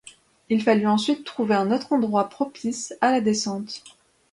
Il 0.49 0.63
fallut 0.63 0.87
ensuite 0.87 1.23
trouver 1.25 1.53
un 1.53 1.69
autre 1.69 1.93
endroit 1.93 2.27
propice 2.27 2.95
à 3.01 3.11
la 3.11 3.21
descente. 3.21 3.83